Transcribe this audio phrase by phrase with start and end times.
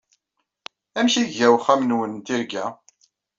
[0.97, 2.65] Amek ay iga uxxam-nwen n tirga?